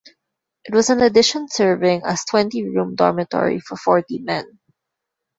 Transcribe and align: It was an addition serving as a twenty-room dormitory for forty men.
It 0.65 0.73
was 0.73 0.89
an 0.89 0.99
addition 1.01 1.47
serving 1.47 2.01
as 2.05 2.23
a 2.23 2.25
twenty-room 2.31 2.95
dormitory 2.95 3.59
for 3.59 3.77
forty 3.77 4.17
men. 4.17 4.57